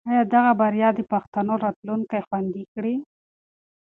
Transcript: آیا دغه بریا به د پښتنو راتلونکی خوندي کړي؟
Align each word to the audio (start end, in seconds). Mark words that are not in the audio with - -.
آیا 0.09 0.23
دغه 0.33 0.51
بریا 0.59 0.89
به 0.95 1.01
د 1.07 1.09
پښتنو 1.11 1.53
راتلونکی 1.65 2.19
خوندي 2.27 2.63
کړي؟ 2.73 2.95